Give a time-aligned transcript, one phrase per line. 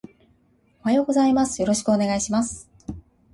[0.79, 1.61] おはようございます。
[1.61, 2.67] よろしくお願いします